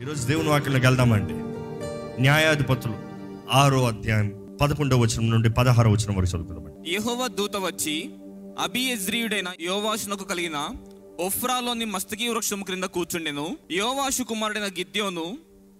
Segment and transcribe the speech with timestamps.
[0.00, 1.34] ఈరోజు దేవుని వాక్యంలోకి వెళ్దామండి.
[2.22, 2.96] న్యాయాధిపతులు
[3.58, 4.28] ఆరో అధ్యాయం
[4.60, 6.78] పదకొండవ వచనం నుండి పదహారో వచనం వరకు చదువుకుందామండి.
[6.94, 7.94] యహోవ దూత వచ్చి
[8.64, 10.58] అబియజ్రీయుడైన యోవాషునకు కలిగిన
[11.26, 13.46] ఒఫ్రాలోని మస్తకి వృక్షం క్రింద కూర్చుండెను.
[13.72, 15.26] యోవాషు కుమారుడైన గిద్యోను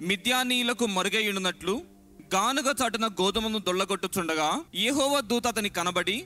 [0.01, 1.75] మిథ్యానీయులకు మరుగైయున్నట్లు
[2.35, 4.49] గానుగ చాటున గోధుమను దొల్లగొట్టుచుండగా
[4.85, 6.17] యహోవ దూత అతని కనబడి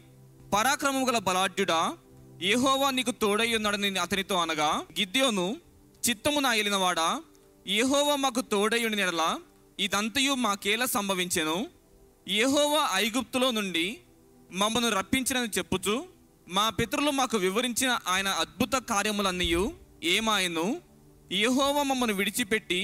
[0.54, 1.80] పరాక్రమము గల బలాఢ్యుడా
[2.42, 4.68] యహోవా నీకు తోడై ఉన్నాడని అతనితో అనగా
[4.98, 5.46] గిద్యోను
[6.02, 7.06] చిత్తము నా ఏలినవాడా
[7.68, 9.40] యెహోవా మాకు తోడయ్యుని నెడల
[9.78, 11.56] ఇదంతయు మాకేలా సంభవించెను?
[12.28, 13.98] యెహోవా ఐగుప్తులో నుండి
[14.50, 16.06] మమ్మను రప్పించినని చెప్పుచు
[16.48, 19.72] మా పితరులు మాకు వివరించిన ఆయన అద్భుత కార్యములన్నయు
[20.04, 20.80] ఏమాయను?
[21.32, 22.80] యెహోవా మమ్మను విడిచిపెట్టి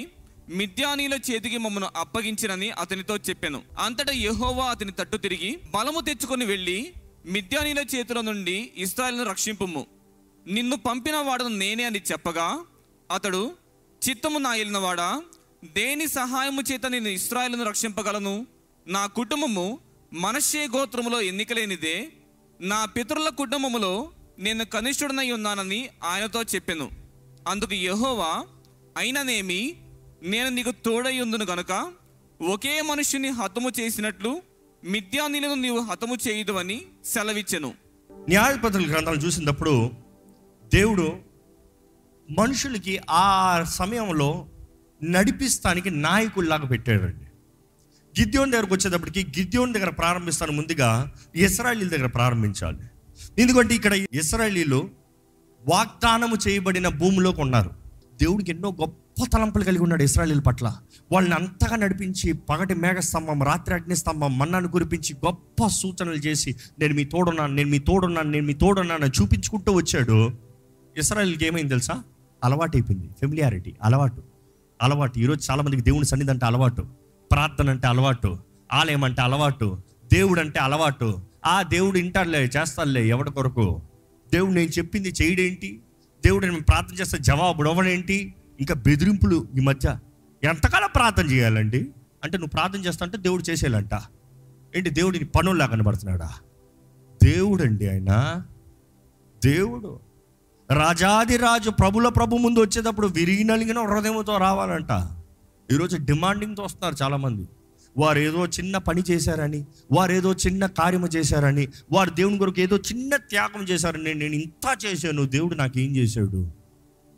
[0.48, 3.62] మిద్యానీల చేతికి మమ్మను అప్పగించినని అతనితో చెప్పాను.
[3.78, 6.78] అంతటా యహోవా అతని తట్టు తిరిగి బలము తెచ్చుకొని వెళ్ళి
[7.26, 9.86] మిద్యానీల చేతుల నుండి ఇస్రాయల్ను రక్షింపుము.
[10.46, 12.48] నిన్ను పంపిన వాడను నేనే అని చెప్పగా
[13.10, 13.63] అతడు
[14.08, 15.22] చిత్తము నాయలినవాడా
[15.64, 18.46] దేని సహాయము చేత నేను ఇస్రాయలను రక్షింపగలను?
[18.86, 19.78] నా కుటుంబము
[20.12, 22.08] మనషే గోత్రములో ఎన్నికలేనిదే.
[22.60, 26.90] నా పితరుల కుటుంబములో నేను కనిష్ఠుడనై ఉన్నానని ఆయనతో చెప్పాను.
[27.48, 28.44] అందుకు యహోవా
[28.96, 29.76] అయిననేమి
[30.22, 31.92] నేను నీకు తోడై గనుక
[32.42, 34.42] ఒకే మనుషుని హతము చేసినట్లు
[34.84, 37.74] మిథ్యానీలను నీవు హతము చేయదు అని సెలవిచ్చెను.
[38.28, 39.90] న్యాయాధిపతుల గ్రంథాలు చూసినప్పుడు
[40.74, 41.33] దేవుడు
[42.30, 44.46] మనుషులకి ఆ సమయంలో
[45.04, 47.24] నడిపిస్తానికి నాయకుల్లాగా పెట్టాడండి.
[48.20, 52.78] గిద్యోన్ దగ్గరకు వచ్చేటప్పటికి గిద్యోన్ దగ్గర ప్రారంభిస్తాను ముందుగా ఇస్రాయలీల దగ్గర ప్రారంభించాలి.
[53.38, 54.90] ఎందుకంటే ఇక్కడ ఇస్రాయలీలు
[55.66, 57.70] వాగ్దానము చేయబడిన భూమిలోకి ఉన్నారు.
[58.20, 60.76] దేవుడికి ఎన్నో గొప్ప తలంపులు కలిగి ఉన్నాడు ఇస్రాయలీల పట్ల.
[61.12, 67.54] వాళ్ళని అంతగా నడిపించి పగటి మేఘస్తంభం రాత్రి అగ్నిస్తంభం మన్నాను కురిపించి గొప్ప సూచనలు చేసి నేను మీ తోడున్నాను
[67.54, 70.32] నేను మీ తోడున్నాను నేను మీ తోడున్నాను చూపించుకుంటూ వచ్చాడు.
[70.96, 72.02] ఇస్రాయల్కి ఏమైంది తెలుసా?
[72.44, 74.22] అలవాటు అయిపోయింది ఫెమిలియారిటీ అలవాటు.
[74.82, 75.18] అలవాటు.
[75.18, 76.86] ఈరోజు చాలా మందికి దేవుని సన్నిధి అంటే అలవాటు.
[77.32, 78.38] ప్రార్థన అంటే అలవాటు.
[78.72, 79.82] ఆలయం అంటే అలవాటు.
[80.12, 81.22] దేవుడు అంటే అలవాటు.
[81.46, 83.82] ఆ దేవుడు ఇంటారులే చేస్తాడులే ఎవడి కొరకు?
[84.32, 85.82] దేవుడు నేను చెప్పింది చేయడేంటి?
[86.24, 89.98] దేవుడు నేను ప్రార్థన చేస్తే జవాబు ఇవ్వడేంటి ఇంకా బెదిరింపులు ఈ మధ్య.
[90.44, 91.92] ఎంతకాలం ప్రార్థన చేయాలండి?
[92.24, 93.94] అంటే నువ్వు ప్రార్థన చేస్తా అంటే దేవుడు చేసేయాలంట.
[94.76, 94.90] ఏంటి?
[94.90, 96.30] దేవుడిని పనుల్లా కనబడుతున్నాడా?
[97.22, 98.42] దేవుడండి ఆయన.
[99.44, 100.00] దేవుడు.
[100.70, 105.08] రాజాదిరాజు ప్రభుల ప్రభు ముందు వచ్చేటప్పుడు విరిగి నలిగిన హృదయంతో రావాలంట.
[105.72, 107.48] ఈరోజు డిమాండింగ్తో వస్తున్నారు చాలామంది.
[107.98, 113.16] వారు ఏదో చిన్న పని చేశారని వారు ఏదో చిన్న కార్యము చేశారని వారు దేవుని కొరకు ఏదో చిన్న
[113.16, 116.52] త్యాగం చేశారని నేను ఇంత చేశాను దేవుడు నాకు ఏం చేశాడు?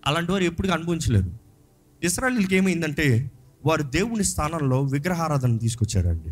[0.07, 1.39] అలాంటి వారు ఎప్పుడు అనుభవించలేరు.
[2.03, 3.31] ఇస్రాయలీలకి ఏమైందంటే
[3.67, 6.31] వారు దేవుని స్థానంలో విగ్రహారాధన తీసుకొచ్చారండి.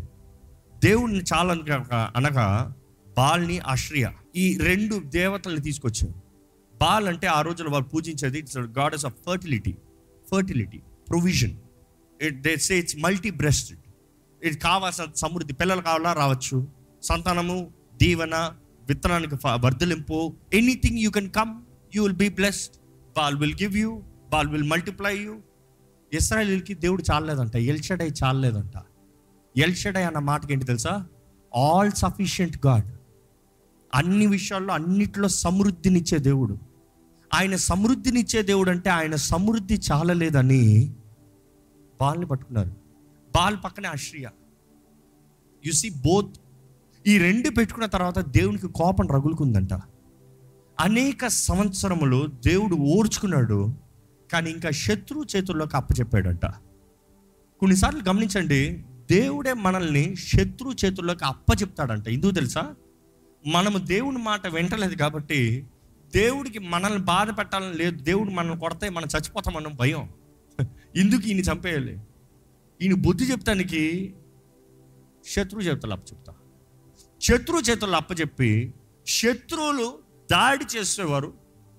[0.83, 1.53] దేవుడిని చాలా
[2.15, 2.73] అనగా
[3.17, 6.24] బాల్ని అశ్రియ ఈ రెండు దేవతల్ని తీసుకొచ్చారు.
[6.81, 9.77] బాల్ అంటే ఆ రోజున వాళ్ళు పూజించేది it's goddess of fertility
[10.31, 10.77] fertility
[11.09, 11.55] provision
[12.21, 13.79] it they say it's multi breasted
[14.43, 16.67] ఇది కావాల్సిన సమృద్ధి పిల్లలు కావాలా రావచ్చు.
[17.03, 18.53] సంతానము దీవెన
[18.89, 21.61] విత్తనానికి వర్ధలింపు anything you can come
[21.95, 22.75] you will be blessed
[23.17, 25.35] Baal will give you Baal will multiply you
[26.13, 28.73] ఇస్రాయలీలకి దేవుడు చాలలేదంట ఎల్షడై చాలలేదంట.
[29.57, 31.07] ఎల్షడై అన్న మాటకి ఏంటి తెలుసా?
[31.57, 32.85] ఆల్ సఫిషియంట్ గాడ్
[33.95, 36.57] అన్ని విషయాల్లో అన్నిట్లో సమృద్ధినిచ్చే దేవుడు.
[37.33, 40.93] ఆయన సమృద్ధినిచ్చే దేవుడు అంటే ఆయన సమృద్ధి చాలలేదని
[42.01, 42.69] బాల్ని పట్టుకున్నారు.
[43.35, 44.27] బాల్ పక్కనే అశ్రియ
[45.65, 46.35] యు సి బోత్
[47.07, 49.73] ఈ రెండు పెట్టుకున్న తర్వాత దేవునికి కోపం రగులుకుందంట.
[50.79, 53.73] అనేక సంవత్సరములు దేవుడు ఓర్చుకున్నాడు
[54.33, 56.45] కానీ ఇంకా శత్రు చేతుల్లోకి అప్పచెప్పాడంట.
[57.59, 62.07] కొన్నిసార్లు గమనించండి దేవుడే మనల్ని శత్రు చేతుల్లోకి అప్పచెప్తాడంట.
[62.07, 62.75] ఎందుకు తెలుసా?
[63.47, 65.67] మనము దేవుని మాట వింటలేదు కాబట్టి
[66.15, 68.03] దేవుడికి మనల్ని బాధ పెట్టాలని లేదు.
[68.03, 70.09] దేవుడు మనల్ని కొడితే మనం చచ్చిపోతామన్న భయం.
[70.95, 71.99] ఎందుకు ఈయన చంపేయాలి?
[72.81, 74.13] ఈయన బుద్ధి చెప్తానికి
[75.27, 76.33] శత్రు చేతులు అప్పచెప్తా.
[77.21, 78.73] శత్రు చేతుల్లో అప్పచెప్పి
[79.07, 79.99] శత్రువులు
[80.31, 81.33] దాడి చేసేవారు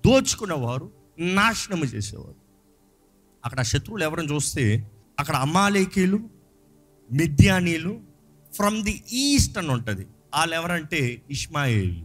[0.05, 2.35] దోచుకునేవారు నాశనము చేసేవారు.
[3.45, 6.19] అక్కడ శత్రువులు ఎవరిని చూస్తే అక్కడ అమాలేకీలు
[7.11, 8.01] మిద్యానీలు
[8.53, 10.07] ఫ్రమ్ ది ఈస్ట్ అని ఉంటుంది.
[10.35, 12.01] వాళ్ళు ఎవరంటే ఇష్మాయిల్.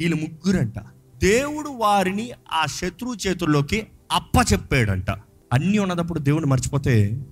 [0.00, 0.78] వీళ్ళు ముగ్గురంట.
[1.16, 5.10] దేవుడు వారిని ఆ శత్రువు చేతుల్లోకి అప్పచెప్పాడంట.
[5.52, 7.24] అన్నీ ఉన్నదప్పుడు దేవుడు మర్చిపోతే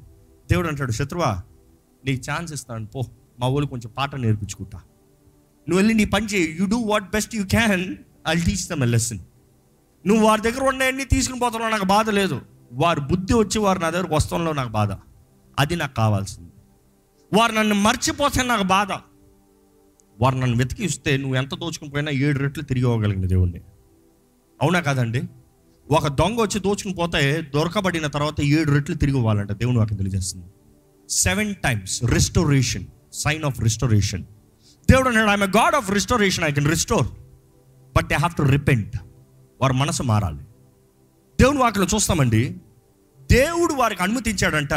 [0.51, 1.43] దేవుడు అంటాడు శత్రువా
[2.05, 2.87] నీకు ఛాన్స్ ఇస్తాను.
[2.87, 3.03] పో
[3.41, 4.79] మా ఊళ్ళు కొంచెం పాట నేర్పించుకుంటా.
[5.69, 6.57] నువ్వు వెళ్ళి నీ పని చేయి.
[6.61, 7.97] You do what best you can
[8.29, 9.19] I teach them a lesson
[10.07, 12.41] నువ్వు వారి దగ్గర ఉన్నాయన్నీ తీసుకుని పోతున్నావు నాకు బాధ లేదు.
[12.73, 14.93] వారి బుద్ధి వచ్చి వారు నా దగ్గరకు వస్తాంలో నాకు బాధ.
[15.59, 16.51] అది నాకు కావాల్సింది.
[17.39, 18.89] వారు నన్ను మర్చిపోతే నాకు బాధ.
[20.21, 23.61] వారు నన్ను వెతికిస్తే నువ్వు ఎంత దోచుకుని పోయినా ఏడు రెట్లు తిరిగి ఇవ్వగలిగిన దేవుణ్ణి.
[24.63, 25.23] అవునా కాదండి?
[25.91, 30.47] ఒక దొంగ వచ్చి దోచుకుని పోతే దొరకబడిన తర్వాత ఏడు రెట్లు తిరిగి ఇవ్వాలంట దేవుని వాకి తెలియజేస్తుంది.
[31.11, 34.25] Seven times restoration sign of restoration
[34.91, 37.07] దేవుడు అన్నాడు I'm God of restoration I can restore
[37.97, 38.97] but they have to repent
[39.61, 40.43] వారి మనసు మారాలి.
[41.41, 42.57] దేవుని వాక్యలో చూస్తామండి.
[43.31, 44.73] దేవుడు వారికి అనుమతించాడంట.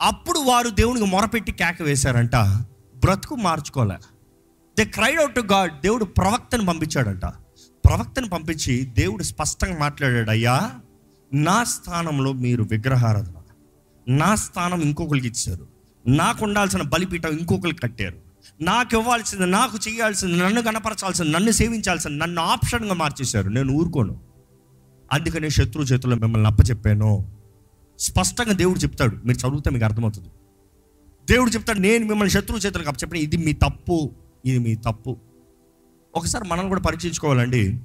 [0.00, 2.36] అప్పుడు వారు దేవునికి మొరపెట్టి కేక వేశారంట.
[2.96, 3.96] బ్రతుకు మార్చుకోలే.
[4.78, 7.24] They cried out to God దేవుడు ప్రవక్తను పంపించాడంట.
[7.86, 10.70] ప్రవక్తను పంపించి దేవుడు స్పష్టంగా మాట్లాడాడు అయ్యా
[11.34, 13.32] నా స్థానంలో మీరు విగ్రహారాధన
[14.08, 15.68] నా స్థానం ఇంకొకరికి ఇచ్చారు.
[16.06, 18.18] నాకు ఉండాల్సిన బలిపీఠం ఇంకొకరికి కట్టారు.
[18.60, 23.48] నాకు ఇవ్వాల్సింది నాకు చేయాల్సింది నన్ను కనపరచాల్సింది నన్ను సేవించాల్సింది నన్ను ఆప్షన్గా మార్చేశారు.
[23.48, 24.20] నేను ఊరుకోను.
[25.12, 27.32] అందుకనే శత్రు చేతుల్లో మిమ్మల్ని అప్పచెప్పాను.
[27.98, 29.16] స్పష్టంగా దేవుడు చెప్తాడు.
[29.24, 30.28] మీరు చదివితే మీకు అర్థమవుతుంది.
[31.30, 33.22] దేవుడు చెప్తాడు నేను మిమ్మల్ని శత్రువు చేతులకు అప్పచెప్పాను.
[33.22, 34.14] ఇది మీ తప్పు.
[34.44, 35.16] ఇది మీ తప్పు.
[36.14, 37.80] ఒకసారి మనల్ని కూడా పరీక్షించుకోవాలండి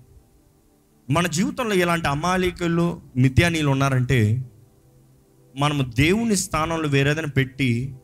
[1.10, 4.50] మన జీవితంలో ఇలాంటి అమాలికలు మిథ్యానీలు ఉన్నారంటే
[5.56, 7.96] మనము దేవుని స్థానంలో వేరేదని పెట్టి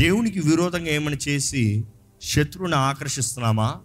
[0.00, 1.84] దేవునికి విరోధంగా ఏమైనా చేసి
[2.22, 3.80] శత్రువుని ఆకర్షిస్తున్నామా?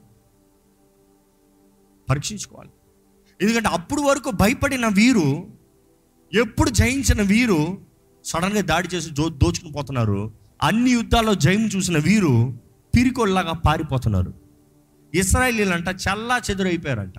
[2.10, 2.70] పరీక్షించుకోవాలి.
[3.42, 5.48] ఎందుకంటే అప్పుడు వరకు భయపడిన వీరు
[6.34, 7.78] ఎప్పుడు జయించిన వీరు
[8.26, 10.34] సడన్గా దాడి చేసి దో దోచుకుని పోతున్నారు.
[10.62, 12.65] అన్ని యుద్ధాల్లో జయం చూసిన వీరు
[12.96, 14.34] పిరికొల్లాగా పారిపోతున్నారు.
[15.16, 17.14] ఇస్రాయలీలంట చల్లా చెదురైపోయారంట.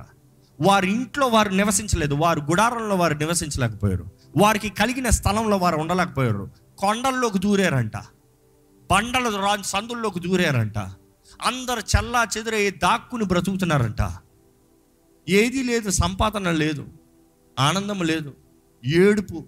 [0.61, 4.07] వారి ఇంట్లో వారు నివసించలేదు వారు గుడారంలో వారు నివసించలేకపోయారు.
[4.37, 6.51] వారికి కలిగిన స్థలంలో వారు ఉండలేకపోయారు.
[6.79, 7.97] కొండల్లోకి దూరారంట.
[8.91, 10.79] బండల రా సందుల్లోకి దూరారంట.
[11.43, 14.13] అందరు చల్లా చెదురై దాక్కుని బ్రతుకుతున్నారంట.
[15.29, 16.87] ఏదీ లేదు సంపాదన లేదు
[17.59, 18.35] ఆనందం లేదు
[18.85, 19.45] ఏడుపు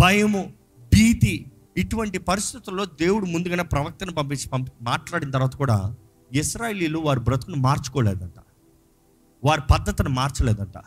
[0.00, 0.52] భయము
[0.94, 5.96] భీతి ఇటువంటి పరిస్థితుల్లో దేవుడు ముందుగానే ప్రవక్తను పంపించి పంపి మాట్లాడిన తర్వాత కూడా
[6.32, 8.34] ఇస్రాయలీలు వారి బ్రతుకును మార్చుకోలేదంట.
[9.44, 10.78] వారి పద్ధతిని మార్చలేదంట.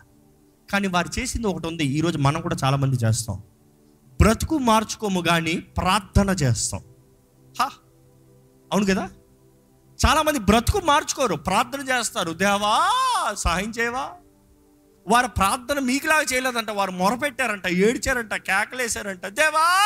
[0.72, 1.84] కానీ వారు చేసింది ఒకటి ఉంది.
[1.84, 3.42] ఈరోజు మనం కూడా చాలామంది చేస్తాం.
[4.22, 6.82] బ్రతుకు మార్చుకోము కానీ ప్రార్థన చేస్తాం.
[7.60, 7.70] హా!
[8.74, 9.10] అవును కదా?
[10.08, 11.36] చాలామంది బ్రతుకు మార్చుకోరు.
[11.36, 12.32] ప్రార్థన చేస్తారు.
[12.32, 12.90] దేవా
[13.34, 14.10] సహాయం చేయవా?
[15.08, 16.70] వారు ప్రార్థన మీకులాగా చేయలేదంట.
[16.70, 19.26] వారు మొరపెట్టారంట ఏడ్చారంట కేకలేశారంట.
[19.26, 19.82] దేవా!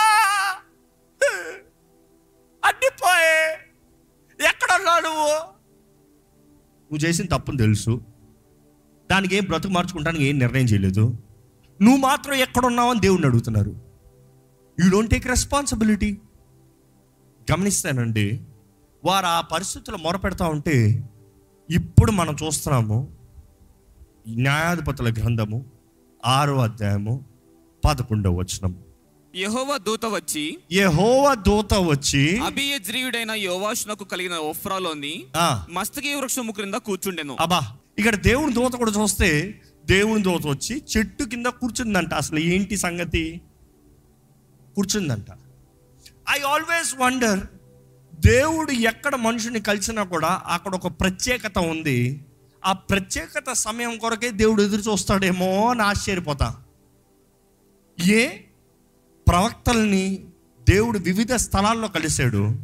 [2.66, 3.58] అడ్డి పోయే
[5.02, 5.60] నువ్వు?
[6.92, 8.02] నువ్వు చేసిన తప్పుని తెలుసు.
[9.12, 11.18] దానికి ఏం బ్రతుకు మార్చుకుంటానికి ఏం నిర్ణయం చేయలేదు.
[11.82, 13.90] నువ్వు మాత్రం ఎక్కడున్నావు అని అడుగుతున్నారు.
[14.80, 16.18] యూ డోంట్ టేక్ రెస్పాన్సిబిలిటీ
[17.52, 18.46] గమనిస్తానండి
[19.06, 21.10] వారు ఆ పరిస్థితులు మొరపెడతా ఉంటే
[21.70, 23.18] ఇప్పుడు మనం చూస్తున్నాము
[24.28, 25.66] న్యాయాధిపతుల గ్రంథము
[26.26, 27.26] ఆరో అధ్యాయము
[27.86, 28.89] పదకొండవ వచనము
[29.36, 35.26] యెహోవా దూత వచ్చి యెహోవ దూత వచ్చి అభియజ్రీయుడైన యోవాషునకు కలిగిన ఒఫ్రాలోని
[35.70, 37.38] మస్తకి వృక్షము క్రింద కూర్చుండెను.
[37.40, 37.62] అబ్బా
[38.00, 42.14] ఇక్కడ దేవుని దూత కూడా చూస్తే దేవుని దూత వచ్చి చెట్టు కింద కూర్చుందంట.
[42.14, 43.42] అసలు ఏంటి సంగతి?
[44.76, 45.26] కూర్చుందంట.
[46.38, 47.40] ఐ ఆల్వేస్ వండర్
[48.20, 52.26] దేవుడు ఎక్కడ మనుషుని కలిసినా కూడా అక్కడ ఒక ప్రత్యేకత ఉంది.
[52.66, 56.56] ఆ ప్రత్యేకత సమయం కొరకే దేవుడు ఎదురు చూస్తాడేమో అని ఆశ్చర్యపోతా.
[58.08, 58.30] ఏ?
[59.30, 60.26] ప్రవక్తల్ని
[60.70, 62.56] దేవుడు వివిధ స్థలాల్లో కలిశాడు.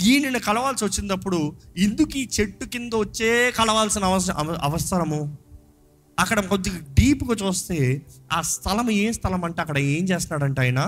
[0.00, 5.38] ఈయనని కలవాల్సి వచ్చినప్పుడు ఎందుకు ఈ చెట్టు కింద వచ్చే కలవాల్సిన అవసరం అవసరము?
[6.18, 10.80] అక్కడ కొద్దిగా డీప్గా చూస్తే ఆ స్థలం ఏ స్థలం అంటే అక్కడ ఏం చేస్తున్నాడంట ఆయన?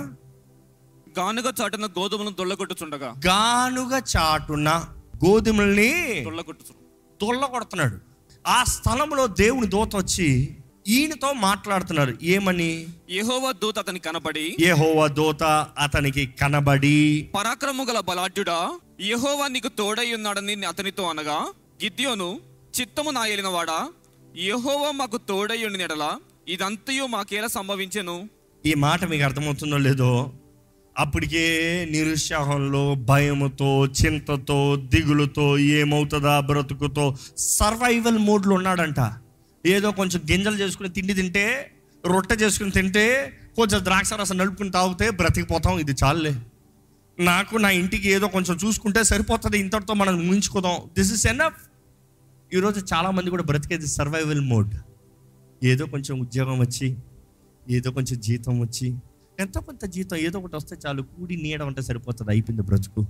[1.19, 3.14] గానుగ చాటున గోధుమలను దొల్లగొట్టుచుండగా.
[3.26, 4.85] గానుగ చాటున
[5.25, 6.75] గోధుమల్ని దొల్లగొట్టుచు
[7.21, 7.99] తొల్ల కొడుతున్నాడు
[8.47, 10.57] ఆ స్థలంలో దేవుని దూత వచ్చి
[10.88, 12.12] ఈయనతో మాట్లాడుతున్నారు.
[12.23, 12.87] ఏమని?
[13.11, 15.42] యెహోవా దూత అతని కనపడి యెహోవా దూత
[15.78, 17.28] అతనికి కనబడి.
[17.37, 18.59] పరాక్రము గల బలాఢ్యుడా
[19.00, 21.38] యెహోవా నీకు తోడై ఉన్నాడని అతనితో అనగా
[21.85, 22.40] గిద్యోను
[22.80, 23.78] చిత్తము నా ఏలినవాడా?
[24.37, 26.04] యెహోవా మాకు తోడై ఉండి నెడల
[26.49, 28.16] ఇదంతయు మాకేలా సంభవించెను?
[28.66, 30.33] ఈ మాట మీకు అర్థమవుతుందో లేదో
[30.99, 31.45] అప్పటికే
[31.90, 37.04] నిరుత్సాహంలో భయముతో చింతతో దిగులుతో ఏమవుతుందా బ్రతుకుతో
[37.37, 39.00] సర్వైవల్ మోడ్లో ఉన్నాడంట.
[39.67, 41.73] ఏదో కొంచెం గింజలు చేసుకుని తిండి తింటే
[42.07, 45.79] రొట్టె చేసుకుని తింటే కొంచెం ద్రాక్ష రసం నలుపుకుని తాగితే బ్రతికిపోతాం.
[45.79, 46.41] ఇది చాలులే.
[47.21, 49.59] నాకు నా ఇంటికి ఏదో కొంచెం చూసుకుంటే సరిపోతుంది.
[49.59, 50.77] ఇంతటితో మనం ముగించుకోదాం.
[50.99, 51.69] దిస్ ఇస్ ఎనఫ్
[52.55, 54.75] ఈరోజు చాలామంది కూడా బ్రతికేది సర్వైవల్ మోడ్
[55.65, 56.97] ఏదో కొంచెం ఉద్యోగం వచ్చి
[57.71, 58.97] ఏదో కొంచెం జీతం వచ్చి
[59.41, 61.03] ఎంతో కొంత జీతం ఏదో ఒకటి వస్తే చాలు.
[61.03, 62.31] కూడి నీయడం అంటే సరిపోతుంది.
[62.31, 63.07] అయిపోయింది బ్రతుకు.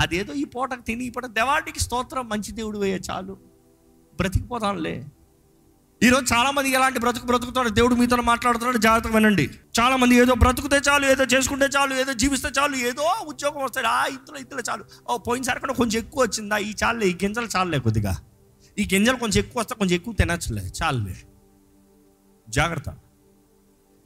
[0.00, 3.32] అదేదో ఈ పూటకు తిని ఈ పూట దేవాడికి స్తోత్రం మంచి దేవుడు వేయ చాలు.
[4.16, 5.04] బ్రతికిపోతాంలే.
[6.02, 8.78] ఈరోజు చాలా మంది ఎలాంటి బ్రతుకు బ్రతుకుతాడు దేవుడు మీతో మాట్లాడుతున్నాడు.
[8.78, 9.50] జాగ్రత్తగా వినండి.
[9.80, 13.86] చాలా మంది ఏదో బ్రతుకుతే చాలు ఏదో చేసుకుంటే చాలు ఏదో జీవిస్తే చాలు ఏదో ఉద్యోగం వస్తాడు.
[13.86, 14.84] ఆ ఇంతలో ఇంతలో చాలు.
[15.08, 16.56] ఓ పోయినసారి కూడా కొంచెం ఎక్కువ వచ్చిందా?
[16.56, 18.18] ఈ చాలులే ఈ గింజలు చాలులే కొద్దిగా.
[18.78, 21.16] ఈ గింజలు కొంచెం ఎక్కువ వస్తే కొంచెం ఎక్కువ తినచ్చులే చాలులే.
[22.48, 22.96] జాగ్రత్త.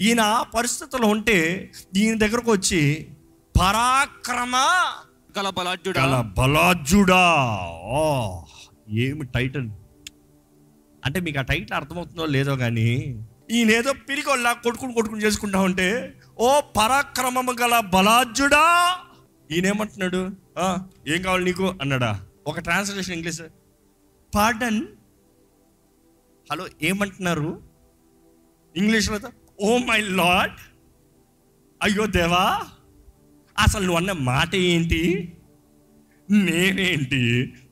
[0.01, 3.09] ఈయన పరిస్థితులు ఉంటే ఈయన దగ్గరకు వచ్చి
[3.61, 4.57] పరాక్రమ
[5.39, 6.05] గల బలాఢ్యుడా.
[6.05, 6.25] గల
[7.85, 8.41] ఓ
[8.91, 9.71] ఏమి టైటన్
[11.07, 12.89] అంటే మీకు ఆ టైటిల్ అర్థమవుతుందో లేదో కానీ
[13.51, 15.89] ఈయన ఏదో పిరికొల్లా కొట్టుకుని కొట్టుకుని చేసుకుంటా ఉంటే
[16.39, 18.65] ఓ పరాక్రమము గల బలాజ్యుడా
[19.51, 20.21] ఈయనేమంటున్నాడు?
[21.09, 21.67] ఏం కావాలి నీకు?
[21.81, 22.13] అన్నాడా.
[22.47, 23.41] ఒక ట్రాన్స్లేషన్ ఇంగ్లీష్
[24.35, 24.81] పార్డన్
[26.51, 27.63] హలో ఏమంటున్నారు?
[28.77, 29.19] ఇంగ్లీష్లో
[29.61, 30.57] ఓ మై లాడ్
[31.83, 32.47] అయ్యో దేవా
[33.59, 35.33] అసలు నువ్వు అన్న మాట ఏంటి?
[36.31, 37.23] నేనేంటి?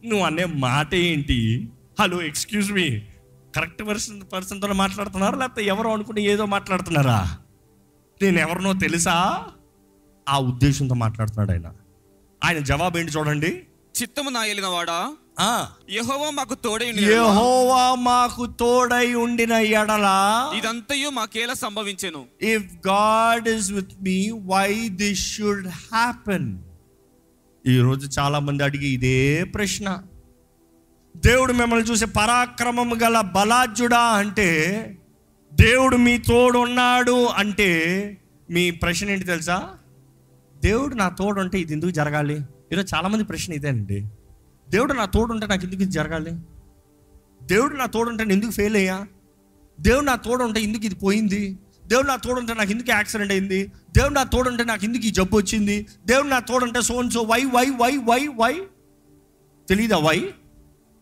[0.04, 1.68] నువ్వు అనే మాట ఏంటి?
[2.00, 2.86] Hello excuse me
[3.54, 5.38] correct person పర్సన్తో మాట్లాడుతున్నారా?
[5.38, 7.38] లేకపోతే ఎవరో అనుకుని ఏదో మాట్లాడుతున్నారా?
[8.22, 9.44] నేను ఎవరినో తెలుసా?
[10.28, 11.72] ఆ ఉద్దేశంతో మాట్లాడుతున్నాడు ఆయన.
[12.44, 13.62] ఆయన జవాబు ఏంటి చూడండి.
[14.02, 15.16] చిత్తము నా వాడా?
[15.90, 20.52] యెహోవా మాకు తోడై యెహోవా మాకు తోడై ఉండిన ఎడలా.
[20.56, 22.24] ఇదంతయు మాకేలా సంభవించెను?
[22.42, 26.58] If God is with me why this should happen
[27.66, 30.02] ఈరోజు చాలా మంది అడిగి ఇదే ప్రశ్న.
[31.16, 34.48] దేవుడు మిమ్మల్ని చూసి పరాక్రమం గల బలాజ్యుడా అంటే
[35.54, 37.70] దేవుడు మీ తోడున్నాడు అంటే
[38.50, 39.68] మీ ప్రశ్న ఏంటి తెలుసా?
[40.64, 42.40] దేవుడు నా తోడుంటే ఇది ఎందుకు జరగాలి?
[42.72, 44.04] ఈరోజు చాలామంది ప్రశ్న ఇదేనండి.
[44.70, 46.30] దేవుడు నా తోడు ఉంటే నాకు ఎందుకు ఇది జరగాలి?
[47.42, 49.06] దేవుడు నా తోడు ఉంటే నేను ఎందుకు ఫెయిల్ అయ్యా?
[49.80, 51.58] దేవుడు నా తోడు ఉంటే ఎందుకు ఇది పోయింది?
[51.86, 53.72] దేవుడు నా తోడు ఉంటే నాకు ఎందుకు యాక్సిడెంట్ అయింది?
[53.96, 55.86] దేవుడు నా తోడు ఉంటే నాకు ఎందుకు ఈ జబ్బు వచ్చింది?
[56.06, 58.62] దేవుడు నా తోడు ఉంటే so so why why why why why
[59.68, 60.34] తెలీదా why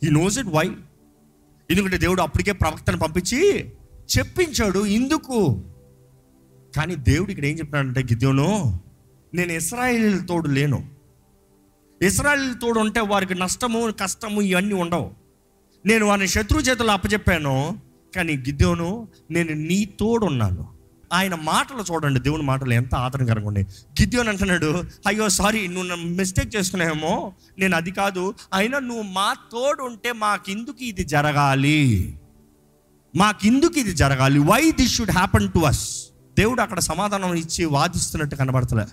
[0.04, 0.70] he knows it why
[1.70, 3.68] ఎందుకంటే దేవుడు అప్పటికే ప్రవక్తను పంపించి
[4.18, 4.86] చెప్పించాడు.
[4.86, 5.64] ఇందుకు.
[6.76, 8.80] కానీ దేవుడు ఇక్కడ ఏం చెప్పినాడంటే గిద్యోను
[9.34, 10.88] నేను ఇస్రాయిల్ తోడు లేను.
[12.02, 15.10] ఇస్రాయిల్ తోడు ఉంటే వారికి నష్టము కష్టము ఇవన్నీ ఉండవు.
[15.86, 17.80] నేను వారిని శత్రు చేతులు అప్పచెప్పాను
[18.16, 20.79] కానీ గిద్యోను నేను నీ తోడున్నాను.
[21.12, 23.66] ఆయన మాటలు చూడండి దేవుని మాటలు ఎంత ఆదరణకరంగా ఉన్నాయి.
[24.02, 28.34] గిద్యోన్ అంటున్నాడు అయ్యో సారీ నువ్వు మిస్టేక్ చేసుకున్నావేమో నేను అది కాదు.
[28.54, 32.18] అయినా నువ్వు మా తోడు ఉంటే మాకెందుకు ఇది జరగాలి?
[33.16, 34.38] మాకెందుకు ఇది జరగాలి?
[34.38, 36.06] Why this should happen to us
[36.38, 38.84] దేవుడు అక్కడ సమాధానం ఇచ్చి వాదిస్తున్నట్టు కనబడతలే.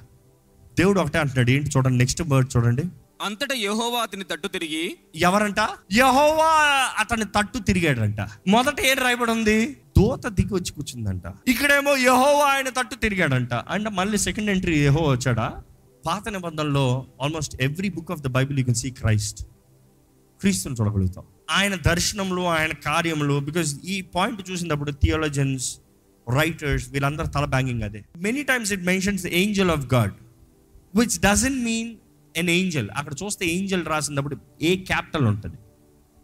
[0.77, 2.83] దేవుడు ఒకటే అంటున్నాడు ఏంటి చూడండి నెక్స్ట్ వర్డ్ చూడండి.
[3.21, 5.55] అంతటా యెహోవా అతని తట్టు తిరిగి ఎవరంట?
[5.93, 6.49] యహోవా
[6.99, 8.17] అతని తట్టు తిరిగాడంట.
[8.47, 9.77] మొదట ఏం రాయబడి ఉంది?
[9.97, 11.21] దూత దిగి వచ్చి కూర్చుందంట.
[11.47, 13.53] ఇక్కడేమో యహోవా ఆయన తట్టు తిరిగాడంట.
[13.53, 15.63] అండ్ మళ్ళీ సెకండ్ ఎంట్రీ యహో వచ్చాడా?
[16.05, 19.43] పాత నిబంధనలో almost every book of the Bible you can see Christ
[20.41, 21.25] క్రీస్తుని చూడగలుగుతాం.
[21.51, 25.77] ఆయన దర్శనంలో ఆయన కార్యములు బికాజ్ ఈ పాయింట్ చూసినప్పుడు థియోలజన్స్
[26.29, 28.05] రైటర్స్ వీళ్ళందరూ తల బ్యాంగింగ్ అదే.
[28.17, 30.13] Many times it mentions angel of God
[30.95, 31.95] which doesn't mean
[32.37, 35.57] an angel అక్కడ చూస్తే ఏంజల్ రాసినప్పుడు ఏ క్యాపిటల్ ఉంటుంది.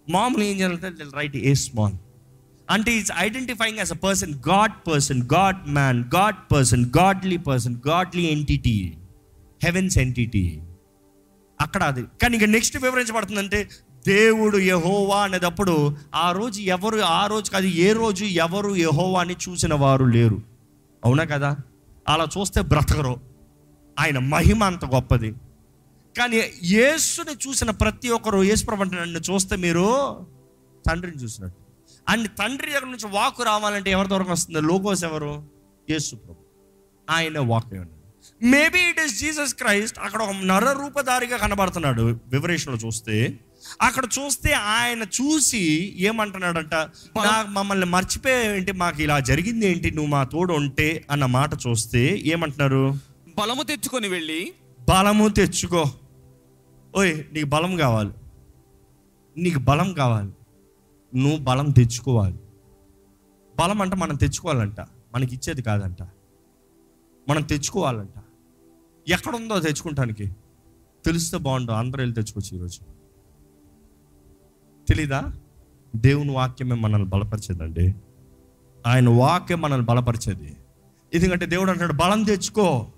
[0.10, 1.94] మామూలు ఏంజల్ అంటే రైట్ ఏ స్మాల్
[2.70, 8.24] అంటే is identifying as a person God person God man God person godly person godly
[8.24, 8.93] entity
[9.63, 10.62] heavens entity
[11.62, 12.03] అక్కడ అది.
[12.22, 13.70] కానీ ఇక నెక్స్ట్ వివరించబడుతుందంటే
[14.08, 20.05] దేవుడు యహోవా అనేటప్పుడు ఆ రోజు ఎవరు ఆ రోజు కాదు ఏ రోజు ఎవరు యహోవాని చూసిన వారు
[20.05, 20.41] లేరు.
[21.05, 21.58] అవునా కదా?
[22.08, 23.22] అలా చూస్తే బ్రతకరు.
[24.00, 25.34] ఆయన మహిమ అంత గొప్పది.
[26.17, 30.17] కానీ యేసుని చూసిన ప్రతి ఒక్కరు యేసు ప్రభు నన్ను చూస్తే మీరు
[30.88, 31.62] తండ్రిని చూసినట్టు.
[32.10, 34.62] అండ్ తండ్రి దగ్గర నుంచి వాకు రావాలంటే ఎవరి ద్వారా వస్తుంది?
[34.62, 35.43] లోగోస్ ఎవరు?
[35.89, 36.38] యేసు ప్రభు.
[37.10, 37.65] ఆయన walk
[38.43, 42.19] maybe it is Jesus Christ అక్కడ ఒక నర రూపధారిగా కనబడుతున్నాడు.
[42.27, 43.39] వివరేషన్లో చూస్తే
[43.81, 46.75] అక్కడ చూస్తే ఆయన చూసి ఏమంటున్నాడంట?
[47.48, 48.72] మమ్మల్ని మర్చిపోయే ఏంటి?
[48.72, 49.91] మాకు ఇలా జరిగింది ఏంటి?
[49.91, 52.98] నువ్వు మా తోడు ఉంటే అన్న మాట చూస్తే ఏమంటున్నారు?
[53.38, 54.53] బలము తెచ్చుకొని వెళ్ళి.
[54.89, 55.91] బలము తెచ్చుకో.
[56.98, 58.10] ఓయ్ నీకు బలం కావాలి.
[59.38, 60.31] నీకు బలం కావాలి.
[61.15, 62.39] నువ్వు బలం తెచ్చుకోవాలి.
[63.60, 64.79] బలం అంటే మనం తెచ్చుకోవాలంట.
[65.15, 66.01] మనకి ఇచ్చేది కాదంట.
[67.29, 68.24] మనం తెచ్చుకోవాలంట.
[69.08, 70.36] ఎక్కడుందో తెచ్చుకుంటానికి.
[71.05, 71.72] తెలిస్తే బాగుండు.
[71.72, 72.79] అందరూ వెళ్ళి తెచ్చుకోవచ్చు ఈరోజు.
[74.89, 75.34] తెలీదా?
[75.96, 77.96] దేవుని వాక్యమే మనల్ని బలపరిచేదండి.
[78.88, 80.58] ఆయన వాక్యం మనల్ని బలపరిచేది.
[81.13, 82.91] ఎందుకంటే దేవుడు అంటాడు బలం తెచ్చుకో.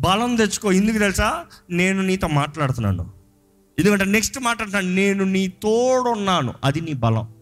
[0.00, 0.72] బలం తెచ్చుకో.
[0.72, 1.46] ఎందుకు తెలుసా?
[1.70, 3.12] నేను నీతో మాట్లాడుతున్నాను.
[3.78, 6.54] ఎందుకంటే నెక్స్ట్ మాట్లాడుతున్నాను నేను నీ తోడున్నాను.
[6.64, 7.34] అది నీ బలం.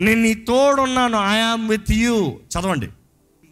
[0.00, 2.88] నేను నీ తోడున్నాను ఐఆమ్ విత్ యూ చదవండి.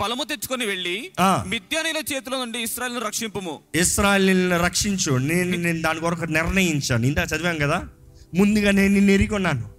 [0.01, 1.11] బలము తెచ్చుకొని వెళ్ళి.
[1.47, 3.61] మిద్యానీల చేతిలో నుండి ఇస్రాయల్ను రక్షింపుము.
[3.75, 5.17] ఇస్రాయల్ని రక్షించు.
[5.17, 7.07] నేను నేను దాని కొరకు నిర్ణయించాను.
[7.07, 7.89] ఇందా చదివాం కదా?
[8.35, 9.71] ముందుగా నేను నిన్ను ఎరిగొన్నాను.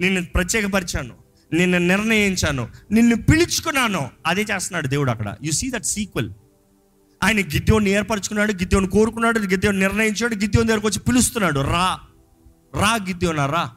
[0.00, 1.14] నిన్ను ప్రత్యేకపరిచాను.
[1.52, 2.68] నిన్ను నిర్ణయించాను.
[2.92, 4.10] నిన్ను పిలుచుకున్నాను.
[4.26, 5.34] అదే చేస్తున్నాడు దేవుడు అక్కడ.
[5.42, 6.30] యు సీ దట్ సీక్వెల్
[7.24, 11.60] ఆయన గిద్యోని ఏర్పరచుకున్నాడు గిద్యోని కోరుకున్నాడు గిద్యోని నిర్ణయించాడు గిద్యోని దగ్గరకు వచ్చి పిలుస్తున్నాడు.
[11.60, 12.00] రా.
[12.74, 13.70] రా గిద్యోనా రా.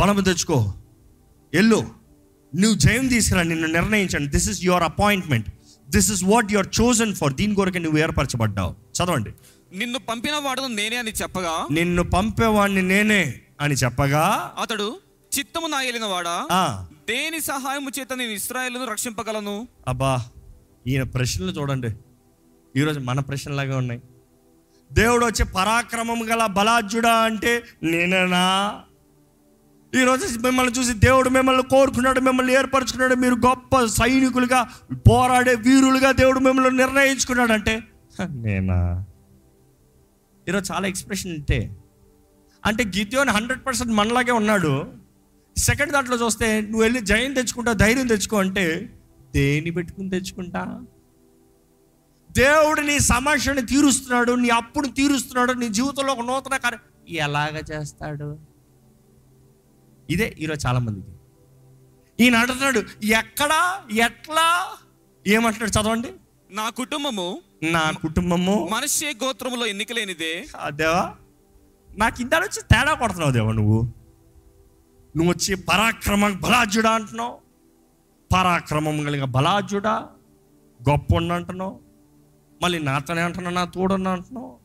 [0.00, 0.74] బలము తెచ్చుకో.
[1.54, 1.86] ఎల్లు
[2.56, 4.30] నువ్వు జయం తీసుకురా నిన్ను నిర్ణయించండి.
[4.30, 5.48] This is your appointment
[5.90, 8.74] this is what you are chosen for దీని కొరకు నువ్వు ఏర్పరచబడ్డావు.
[8.96, 9.32] చదవండి.
[9.78, 11.66] నిన్ను పంపిన వాడును నేనే అని చెప్పగా?
[11.70, 14.52] నిన్ను పంపేవాడిని నేనే అని చెప్పగా?
[14.62, 15.00] అతడు
[15.38, 16.46] చిత్తము నా ఏలిన వాడా
[17.08, 19.68] దేని సహాయము చేత నేను ఇస్రాయేలును రక్షింపగలను?
[19.88, 20.24] అబ్బా
[20.86, 21.90] ఈయన ప్రశ్నలు చూడండి.
[22.76, 24.00] ఈరోజు మన ప్రశ్నలాగా ఉన్నాయి.
[24.92, 28.80] దేవుడు వచ్చే పరాక్రమం గల బలాజ్యుడా అంటే నేనేనా?
[29.98, 33.14] ఈరోజు మిమ్మల్ని చూసి దేవుడు మిమ్మల్ని కోరుకున్నాడు మిమ్మల్ని ఏర్పరచుకున్నాడు.
[33.14, 34.68] మీరు గొప్ప సైనికులుగా
[35.10, 37.82] పోరాడే వీరులుగా దేవుడు మిమ్మల్ని నిర్ణయించుకున్నాడు అంటే
[38.20, 39.04] "హ, నేనా?
[40.48, 41.76] ఈరోజు చాలా ఎక్స్ప్రెషన్ ఉంటే
[42.66, 44.72] అంటే గిద్యోని హండ్రెడ్ పర్సెంట్ మనలాగే ఉన్నాడు.
[45.56, 48.90] సెకండ్ దాంట్లో చూస్తే నువ్వు వెళ్ళి జయం తెచ్చుకుంటా ధైర్యం తెచ్చుకో అంటే
[49.34, 50.82] దేని పెట్టుకుని తెచ్చుకుంటా?
[52.32, 56.80] దేవుడు నీ సమస్యని తీరుస్తున్నాడు నీ అప్పును తీరుస్తున్నాడు నీ జీవితంలో ఒక నూతన కార్యం.
[57.08, 58.38] ఎలాగ చేస్తాడు?
[60.10, 61.06] ఇదే ఈరోజు చాలా మందికి
[62.20, 64.68] ఈయన అంటున్నాడు ఎక్కడా ఎట్లా?
[65.26, 66.08] ఏమంటున్నాడు చదవండి.
[66.50, 68.68] నా కుటుంబము నా కుటుంబము.
[68.72, 70.46] మనిషి గోత్రములో ఎన్నికలేనిదే.
[70.68, 71.16] దేవా
[71.96, 73.82] నాకు ఇంత వచ్చి తేడా కొడుతున్నావు దేవా నువ్వు.
[75.16, 77.38] నువ్వు వచ్చి పరాక్రమ బలాజుడా అంటున్నావు.
[78.34, 80.08] పరాక్రమం కలిగిన బలాజుడా
[80.90, 81.80] గొప్ప అంటున్నావు.
[82.62, 84.58] మళ్ళీ నాతోనే అంటున్నావు నా తోడన్నా అంటున్నావు.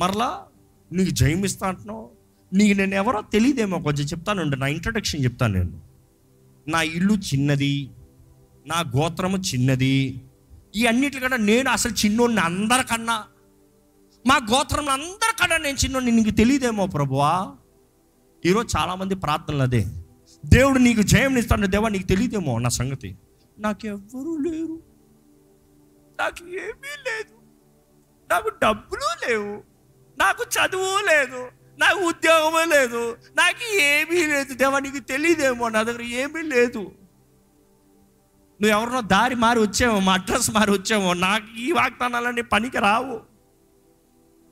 [0.00, 0.44] మరలా
[0.92, 2.13] నీకు జయమిస్తా అంటున్నావు.
[2.54, 5.80] నీకు నేను ఎవరో తెలియదేమో కొంచెం చెప్తానుండి నా ఇంట్రడక్షన్ చెప్తాను నేను.
[6.68, 7.90] నా ఇల్లు చిన్నది
[8.66, 10.22] నా గోత్రము చిన్నది
[10.76, 13.24] ఈ అన్నిటికన్నా నేను అసలు చిన్నోడిని అందరికన్నా
[14.26, 17.52] మా గోత్రంలో అందరికన్నా నేను చిన్నోడిని నీకు తెలియదేమో ప్రభువా?
[18.46, 19.86] ఈరోజు చాలామంది ప్రార్థనలు అదే.
[20.46, 23.16] దేవుడు నీకు జయం ఇస్తాడు దేవా నీకు తెలియదేమో నా సంగతి.
[23.58, 24.82] నాకెవ్వరూ లేరు.
[26.20, 27.38] నాకు ఏమీ లేదు.
[28.30, 29.62] నాకు డబ్బులు లేవు.
[30.18, 31.63] నాకు చదువు లేదు.
[31.78, 33.16] నాకు ఉద్యోగమే లేదు.
[33.36, 34.54] నాకు ఏమీ లేదు.
[34.54, 36.78] దేవా నీకు తెలియదేమో నా దగ్గర ఏమీ లేదు.
[38.60, 43.20] నువ్వు ఎవరినో దారి మారి వచ్చావో మా అడ్రస్ మారి వచ్చావో నాకు ఈ వాగ్దానాలన్నీ పనికి రావు.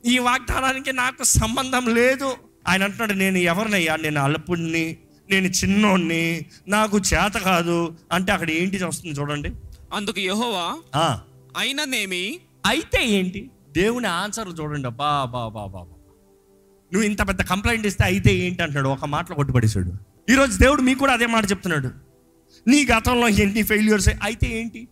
[0.06, 2.36] ఈ వాగ్దానానికి నాకు సంబంధం లేదు.
[2.68, 3.96] ఆయన అంటున్నాడు నేను ఎవరినయ్యా?
[3.96, 4.96] నేను అల్పుణ్ణి
[5.30, 7.96] నేను చిన్నోడిని నాకు చేత కాదు.
[8.12, 9.52] అంటే అక్కడ ఏంటి వస్తుంది చూడండి.
[9.92, 11.20] అందుకు యెహోవా ఆ,
[11.56, 13.50] అయిననేమి అయితే ఏంటి?
[13.72, 14.88] దేవుని ఆన్సర్ చూడండి.
[14.88, 15.91] బా బా బా బా బా.
[16.92, 18.60] నువ్వు ఇంత పెద్ద కంప్లైంట్ ఇస్తే అయితే ఏంటి?
[18.64, 18.88] అంటున్నాడు.
[18.96, 19.92] ఒక మాటలో కొట్టుపడేశాడు
[20.32, 21.90] ఈరోజు దేవుడు మీకు కూడా అదే మాట చెప్తున్నాడు.
[22.66, 24.82] నీ గతంలో ఎన్ని ఫెయిల్యూర్స్ అయితే ఏంటి?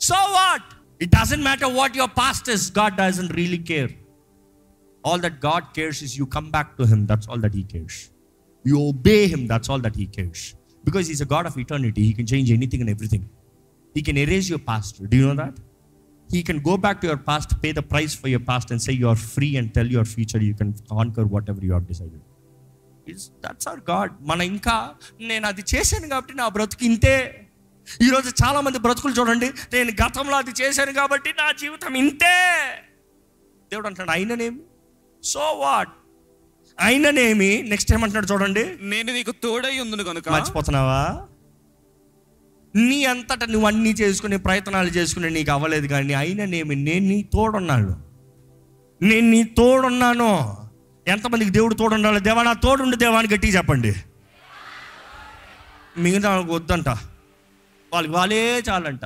[0.00, 0.68] So what
[1.04, 3.92] it doesn't matter what your past is God doesn't really care
[5.04, 7.98] all that God cares is you come back to him that's all that he cares
[8.64, 10.44] you obey him that's all that he cares
[10.88, 13.26] because is a God of eternity he can change anything and everything
[13.94, 15.58] he can erase your past do you know that
[16.32, 18.92] he can go back to your past pay the price for your past and say
[18.92, 23.68] your free and tell your future you can conquer whatever you are decided is that's
[23.68, 27.46] our God మన ఇంకా నేను అది చేశాను కాబట్టి నా బ్రతుకు ఇంతే.
[28.02, 32.36] ఈరోజు చాలా మంది బ్రతుకులు చూడండి నేను గతంలో అది చేశాను కాబట్టి నా జీవితం ఇంతే.
[33.72, 34.60] దేవుడు అంటున్నాడు అయిననేమి
[35.22, 35.88] సో వాట్
[36.80, 38.64] అయిననేమి నెక్స్ట్ ఏమంటున్నాడు చూడండి.
[38.82, 40.28] నేను నీకు తోడై ఉంది కనుక.
[40.28, 41.26] మర్చిపోతున్నావా?
[42.76, 48.04] నీ అంతటా నువ్వు అన్నీ చేసుకునే ప్రయత్నాలు చేసుకునే నీకు అవ్వలేదు కానీ అయినా నేమి నేను నీ తోడున్నాను.
[49.02, 50.56] నేను నీ తోడున్నాను.
[51.06, 52.20] ఎంతమందికి దేవుడు తోడుండాలి?
[52.20, 53.94] దేవా నా తోడుండి దేవాన్ని గట్టి చెప్పండి.
[55.98, 56.88] మిగతా వాళ్ళకి వద్దంట.
[57.92, 59.04] వాళ్ళకి వాళ్ళే చాలంట.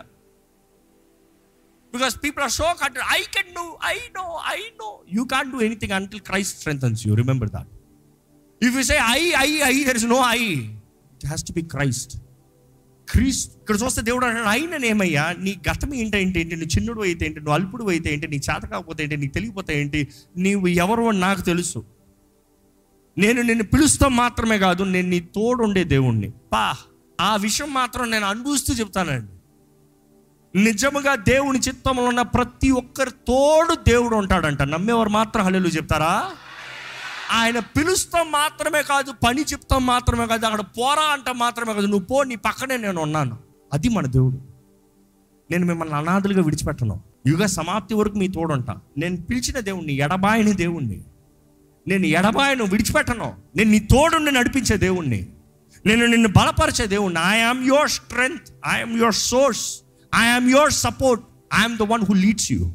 [1.92, 5.60] Because people are so cut I can do I know I know you can do
[5.60, 7.68] anything until Christ strengths you remember that
[8.64, 12.23] if you say I I I there is no I it has to be Christ
[13.08, 16.56] క్రీస్తు ఇక్కడ చూస్తే దేవుడు అంటాడు ఆయన ఏమయ్యా నీ గతం ఏంటంటే ఏంటి?
[16.56, 17.38] నీ చిన్నుడు అయితే ఏంటి?
[17.38, 18.28] నువ్వు అల్పుడు అయితే ఏంటి?
[18.28, 19.16] నీ చేత కాకపోతే ఏంటి?
[19.16, 20.08] నీకు తెలియపోతే ఏంటి?
[20.36, 21.84] నీవు ఎవరు నాకు తెలుసు.
[23.18, 26.32] నేను నిన్ను పిలుస్తా మాత్రమే కాదు నేను నీ తోడుండే దేవుణ్ణి.
[26.52, 26.76] పా
[27.20, 29.30] ఆ విషయం మాత్రం నేను అనుభవిస్తూ చెప్తానండి.
[30.62, 34.62] నిజముగా దేవుని చిత్తంలో ఉన్న ప్రతి ఒక్కరి తోడు దేవుడు ఉంటాడంట.
[34.62, 36.30] నమ్మేవారు మాత్రం హల్లెలు చెప్తారా?
[37.30, 42.22] ఆయన పిలుస్తాం మాత్రమే కాదు పని చెప్తాం మాత్రమే కాదు అక్కడ పోరా అంట మాత్రమే కాదు నువ్వు పో
[42.22, 43.38] నీ పక్కనే నేను ఉన్నాను.
[43.72, 44.40] అది మన దేవుడు.
[45.50, 47.00] నేను మిమ్మల్ని అనాథులుగా విడిచిపెట్టను.
[47.26, 48.80] యుగ సమాప్తి వరకు మీ తోడుంటా.
[48.98, 51.00] నేను పిలిచిన దేవుణ్ణి ఎడబాయని దేవుణ్ణి.
[51.88, 53.34] నేను ఎడబాయను విడిచిపెట్టను.
[53.56, 55.26] నేను నీ తోడుని నడిపించే దేవుణ్ణి.
[55.86, 57.20] నేను నిన్ను బలపరిచే దేవుణ్ణి.
[57.20, 59.80] I am your strength I'm your source
[60.14, 61.24] I'm your support
[61.60, 62.72] I'm the one who leads you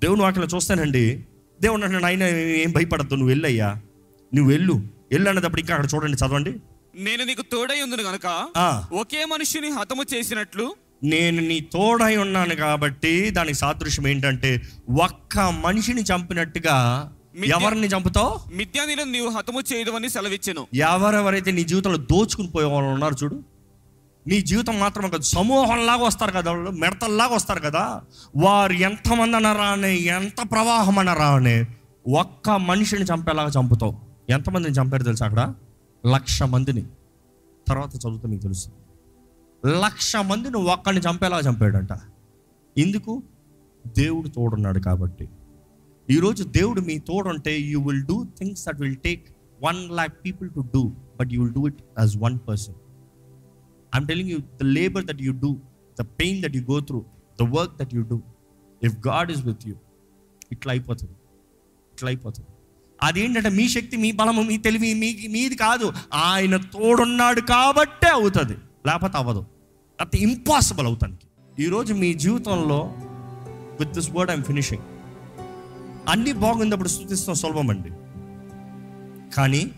[0.00, 1.26] దేవుని వాటిలో చూస్తానండి.
[1.62, 3.80] దేవుడు అంటున్నాడు ఆయన ఏం భయపడద్దు నువ్వు వెళ్ళయ్యా.
[4.34, 4.72] నువ్వు వెళ్ళు.
[5.12, 6.60] వెళ్ళు ఇంకా అక్కడ చూడండి చదవండి.
[6.94, 8.84] నేను నీకు తోడై ఉందును గనుక ఆ.
[8.92, 14.62] ఒకే మనుషుని హతము చేసినట్లు నేను నీ తోడై ఉన్నాను కాబట్టి దానికి సాదృశ్యం ఏంటంటే
[15.02, 16.76] ఒక్క మనిషిని చంపినట్టుగా
[17.44, 18.54] ఎవరిని చంపుతావు?
[18.54, 20.66] మిథ్యానీలను నీవు హతము చేయదు అని సెలవిచ్చెను.
[20.74, 23.44] ఎవరెవరైతే నీ జీవితంలో దోచుకుని పోయే వాళ్ళు ఉన్నారు చూడు.
[24.26, 28.02] నీ జీవితం మాత్రం కాదు సమూహంలాగా వస్తారు కదా వాళ్ళు మిడతల్లాగా వస్తారు కదా.
[28.36, 31.66] వారు ఎంతమంది అన్న రానే ఎంత ప్రవాహం అన్న రానే
[32.18, 33.96] ఒక్క మనిషిని చంపేలాగా చంపుతావు.
[34.30, 35.54] ఎంతమందిని చంపారు తెలుసు అక్కడ?
[36.06, 36.82] లక్ష మందిని.
[37.68, 38.68] తర్వాత చదువుతా మీకు తెలుసు.
[39.66, 41.88] లక్ష మందిని ఒక్కడిని చంపేలాగా చంపాడంట.
[42.78, 43.22] ఎందుకు?
[43.86, 45.28] దేవుడు తోడున్నాడు కాబట్టి.
[46.10, 50.60] ఈరోజు దేవుడు మీ తోడుంటే you will do things that will take one lakh people to
[50.60, 52.74] do but you will do it as one person
[53.96, 55.56] I'm telling you the labour that you do
[56.00, 57.04] the pain that you go through
[57.42, 58.22] the work that you do
[58.82, 59.74] if God is with you
[60.52, 61.12] ఇట్లా అయిపోతుంది
[61.94, 62.48] ఇట్లా అయిపోతుంది
[63.02, 65.92] అదేంటంటే మీ శక్తి మీ బలము మీ తెలివి మీ మీది కాదు.
[66.14, 68.56] ఆయన తోడున్నాడు కాబట్టే అవుతుంది.
[68.86, 69.46] లేకపోతే అవ్వదు.
[70.00, 71.26] అది ఇంపాసిబుల్ అవుతానికి.
[71.62, 72.94] ఈరోజు మీ జీవితంలో
[73.80, 74.82] with this word I'm finishing
[76.08, 77.90] అన్నీ బాగుందప్పుడు స్థుతిస్తాం సులభం అండి.
[79.34, 79.70] కానీ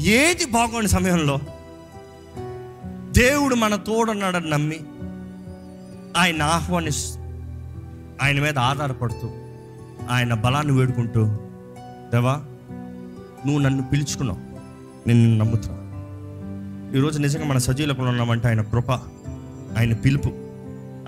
[0.00, 1.40] ఏది బాగోని సమయంలో
[3.12, 4.80] దేవుడు మన తోడున్నాడని నమ్మి
[6.16, 7.20] ఆయన ఆహ్వానిస్తూ
[8.22, 9.28] ఆయన మీద ఆధారపడుతూ
[10.10, 11.24] ఆయన బలాన్ని వేడుకుంటూ
[12.12, 12.34] దేవా
[13.46, 14.38] నువ్వు నన్ను పిలుచుకున్నావు.
[15.06, 15.76] నేను నిన్ను నమ్ముతున్నా
[16.98, 18.90] ఈరోజు నిజంగా మన సజీలకు ఉన్నామంటే ఆయన కృప
[19.78, 20.30] ఆయన పిలుపు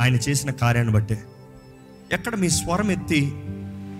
[0.00, 1.22] ఆయన చేసిన కార్యాన్ని బట్టే.
[2.12, 3.20] ఎక్కడ మీ స్వరం ఎత్తి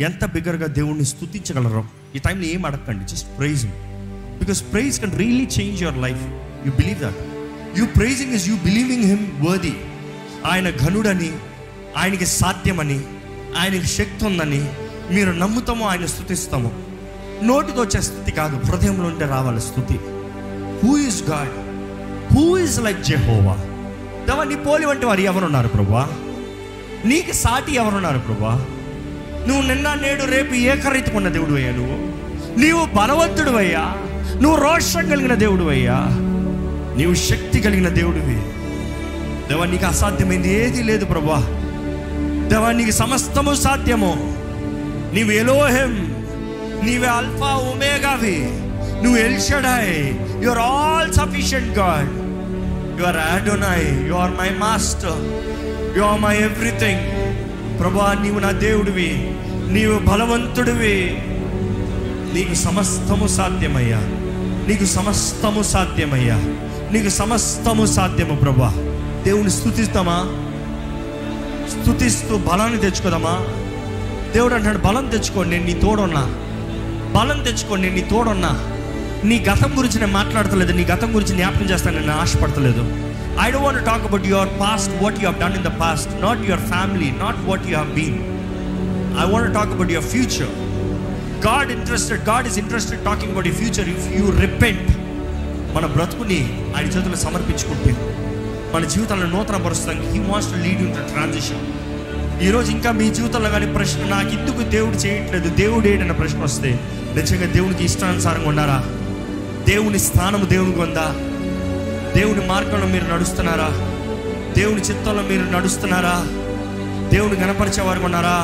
[0.05, 1.85] ఎంత బిగ్గరగా దేవుణ్ణి స్తుతించగలరో
[2.15, 3.67] ఈ టైంలో ఏం అడగండి just praise
[4.39, 6.23] because praise can really change your life
[6.67, 7.32] you believe that
[7.79, 9.75] you praising is you believing him worthy
[10.47, 11.31] ఆయన ఘనుడని
[11.97, 13.01] ఆయనకి సాధ్యమని
[13.59, 14.65] ఆయనకి శక్తి ఉందని
[15.15, 16.73] మీరు నమ్ముతామో ఆయన స్థుతిస్తాము
[17.43, 19.95] నోటితో వచ్చే స్థుతి కాదు హృదయంలో ఉంటే రావాలి స్థుతి.
[20.85, 21.55] Who is God
[22.35, 23.57] who is like Jehovah
[24.29, 26.09] దవా నీ పోలి వంటి వారు ఎవరున్నారు ప్రభా?
[27.05, 28.67] నీకు సాటి ఎవరున్నారు ప్రభా?
[29.49, 31.97] నువ్వు నిన్న నేడు రేపు ఏకరీతికున్న దేవుడు అయ్యా నువ్వు.
[32.61, 33.95] నీవు బలవంతుడు అయ్యా.
[34.43, 35.97] నువ్వు రోషం కలిగిన దేవుడు అయ్యా.
[36.97, 38.43] నీవు శక్తి కలిగిన దేవుడివి.
[39.49, 41.41] దేవా నీకు అసాధ్యమైంది ఏది లేదు ప్రభా.
[42.49, 44.15] దేవా నీకు సమస్తము సాధ్యము.
[45.15, 46.09] నీవు ఎలోహెం
[46.85, 48.49] నీవే అల్ఫా ఉమేగావి
[49.03, 52.09] నువ్వు El Shaddai you are all sufficient God
[53.01, 55.43] you are Adonai you are my master
[55.99, 57.13] you are my everything
[57.81, 59.35] ప్రభా నీవు నా దేవుడివి.
[59.73, 61.19] నీవు బలవంతుడివి.
[62.35, 63.99] నీకు సమస్తము సాధ్యమయ్యా.
[64.69, 66.37] నీకు సమస్తము సాధ్యమయ్యా.
[66.93, 68.75] నీకు సమస్తము సాధ్యము ప్రభా.
[69.25, 70.17] దేవుని స్థుతిస్తామా
[71.71, 73.35] స్థుతిస్తూ బలాన్ని తెచ్చుకోదామా?
[74.35, 76.23] దేవుడు అంటాడు బలం తెచ్చుకోండి నేను నీ తోడున్నా.
[77.19, 78.51] బలం తెచ్చుకోండి నేను నీ తోడున్నా.
[79.25, 82.81] నీ గతం గురించి నేను మాట్లాడతలేదు నీ గతం గురించి జ్ఞాపకం చేస్తాను నేను ఆశపడతలేదు.
[83.41, 86.51] I don't want talk about your past what you have done in the past not
[86.51, 88.19] your family not what you have been
[89.21, 90.53] I want talk about your future
[91.47, 95.02] God interested God is interested talking about you future if you repent
[95.75, 96.41] మన బ్రతుకుని
[96.77, 97.93] ఆయన చేతులు సమర్పించుకుంటే
[98.75, 101.63] మన జీవితాలను నూతన పరుస్తానికి he wants to lead in transition
[102.43, 106.81] ఈరోజు ఇంకా మీ జీవితంలో కానీ ప్రశ్న నాకు ఎందుకు దేవుడు చేయట్లేదు దేవుడు ఏంటన్న ప్రశ్న వస్తే
[107.15, 108.85] నిజంగా దేవునికి ఇష్టానుసారంగా ఉన్నారా?
[109.69, 111.07] దేవుని స్థానము దేవునికి ఉందా?
[112.21, 113.69] దేవుని మార్గంలో మీరు నడుస్తున్నారా?
[114.53, 116.15] దేవుని చిత్తంలో మీరు నడుస్తున్నారా?
[117.09, 118.37] దేవుని గణపరిచే వారు ఉన్నారా?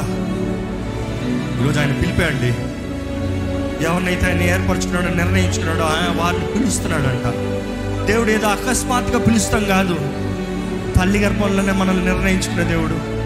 [1.63, 2.68] ఈరోజు ఆయన పిలిపేయండి.
[3.83, 7.25] ఎవరినైతే ఆయన ఏర్పరచుకున్నాడో నిర్ణయించుకున్నాడో ఆయన వారిని పిలుస్తున్నాడంట.
[8.07, 9.95] దేవుడు ఏదో అకస్మాత్తుగా పిలుస్తాం కాదు.
[10.99, 13.19] తల్లి గర్భంలోనే మనల్ని నిర్ణయించుకునే దేవుడు.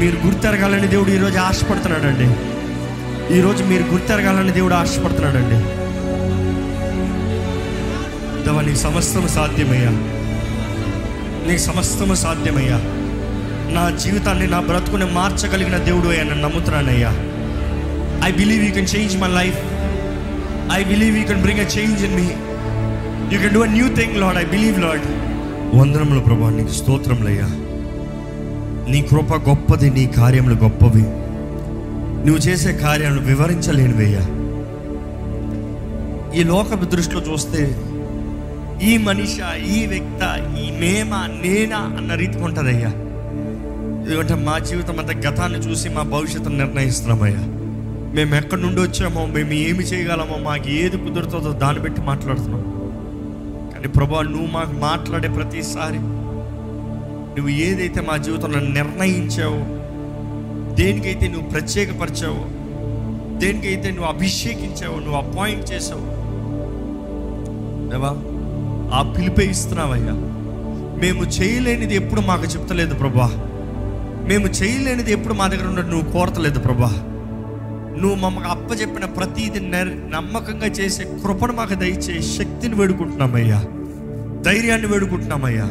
[0.00, 2.52] మీరు గుర్తెరగాలని దేవుడు ఈరోజు ఆశపడుతున్నాడండి.
[3.38, 5.82] ఈరోజు మీరు గుర్తెరగాలని దేవుడు ఆశపడుతున్నాడండి.
[8.44, 9.90] దేవా నీ సమస్తము సాధ్యమయ్యా.
[11.46, 12.80] నీకు సమస్తము సాధ్యమయ్యా.
[13.72, 17.10] నా జీవితాన్ని నా బ్రతుకుని మార్చగలిగిన దేవుడు అయ్యా నన్ను నమ్ముతున్నానయ్యా.
[18.24, 19.71] I believe you can change my life
[20.72, 22.28] I believe you can bring a change in me
[23.32, 25.06] you can do a new thing Lord I believe Lord
[25.76, 27.48] వందనములు ప్రభా నీకు స్తోత్రములయ్యా
[28.90, 31.02] నీ కృప గొప్పది నీ కార్యములు గొప్పవి.
[32.24, 34.24] నువ్వు చేసే కార్యాలను వివరించలేనివయ్యా
[36.34, 37.62] ఈ లోకపు దృష్టిలో చూస్తే
[38.82, 39.36] ఈ మనిష
[39.74, 40.22] ఈ వ్యక్త
[40.58, 41.10] ఈ మేమ
[41.42, 42.90] నేనా అన్న రీతికి ఉంటుందయ్యా.
[44.04, 47.42] ఎందుకంటే మా జీవితం అంతా గతాన్ని చూసి మా భవిష్యత్తును నిర్ణయిస్తున్నామయ్యా.
[48.14, 52.64] మేము ఎక్కడి నుండి వచ్చామో మేము ఏమి చేయగలమో మాకు ఏది కుదురుతుందో దాన్ని బట్టి మాట్లాడుతున్నాం.
[53.72, 55.98] కానీ ప్రభా నువ్వు మాకు మాట్లాడే ప్రతిసారి
[57.36, 59.60] నువ్వు ఏదైతే మా జీవితంలో నిర్ణయించావో
[60.74, 62.42] దేనికైతే నువ్వు ప్రత్యేకపరిచావో
[63.38, 66.04] దేనికైతే నువ్వు అభిషేకించావో నువ్వు అపాయింట్ చేసావు
[67.90, 68.12] దేవా
[68.98, 70.14] ఆ పిలిపే ఇస్తున్నావయ్యా.
[71.02, 73.30] మేము చేయలేనిది ఎప్పుడు మాకు చెప్తలేదు ప్రభా.
[74.28, 76.90] మేము చేయలేనిది ఎప్పుడు మా దగ్గర ఉన్నట్టు నువ్వు కోరతలేదు ప్రభా.
[78.00, 79.60] నువ్వు మమ్మకు అప్పచెప్పిన ప్రతీది
[80.12, 83.58] నమ్మకంగా చేసే కృపను మాకు దయచే శక్తిని వేడుకుంటున్నామయ్యా.
[84.42, 85.66] ధైర్యాన్ని వేడుకుంటున్నామయ్యా.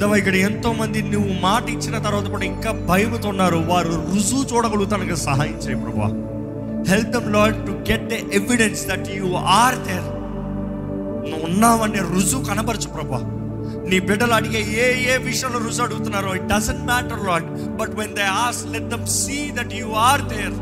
[0.00, 5.16] దేవా ఇక్కడ ఎంతో మంది నువ్వు మాట ఇచ్చిన తర్వాత కూడా ఇంకా భయముతో ఉన్నారు వారు రుజువు చూడగలుగుతానికి
[5.24, 6.08] సహాయం చేయ ప్రభా
[6.88, 10.08] help them Lord to get the evidence that you are there
[11.22, 13.20] నువ్వు ఉన్నావనే రుజువు కనపరచు ప్రభా
[13.88, 17.48] నీ బిడ్డలు అడిగే ఏ ఏ విషయంలో రుజువు అడుగుతున్నారో it doesn't matter Lord
[17.80, 20.56] but when they ask let them see that you are there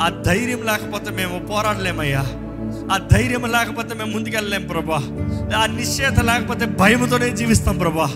[0.00, 2.24] ఆ ధైర్యం లేకపోతే మేము పోరాడలేమయ్యా.
[2.92, 4.96] ఆ ధైర్యం లేకపోతే మేము ముందుకెళ్ళలేం ప్రభా.
[5.56, 8.08] ఆ నిశ్చేత లేకపోతే భయముతోనే జీవిస్తాం ప్రభా.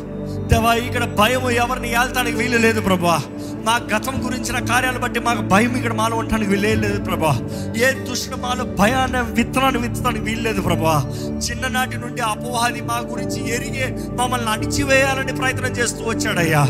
[0.49, 3.21] దేవా ఇక్కడ భయం ఎవరిని ఏళ్తానికి వీలు లేదు ప్రభా.
[3.64, 7.38] మా గతం గురించిన కార్యాలు బట్టి మాకు భయం ఇక్కడ మాలో ఉండటానికి వీలు లేదు ప్రభా.
[7.77, 11.12] ఏ దుష్ట మాలో భయాన్ని విత్తనాన్ని విత్తడానికి వీల్లేదు ప్రభా.
[11.49, 16.67] చిన్ననాటి నుండి అపోహాది మా గురించి ఎరిగే మమ్మల్ని అణిచివేయాలని ప్రయత్నం చేస్తూ వచ్చాడయ్యా.